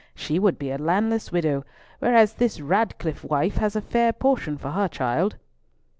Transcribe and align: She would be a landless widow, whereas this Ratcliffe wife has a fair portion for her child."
She 0.15 0.39
would 0.39 0.57
be 0.57 0.71
a 0.71 0.79
landless 0.79 1.31
widow, 1.31 1.63
whereas 1.99 2.33
this 2.33 2.59
Ratcliffe 2.59 3.23
wife 3.23 3.57
has 3.57 3.75
a 3.75 3.81
fair 3.81 4.11
portion 4.11 4.57
for 4.57 4.71
her 4.71 4.87
child." 4.87 5.35